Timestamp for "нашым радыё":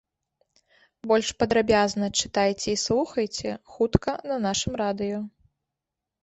4.49-5.19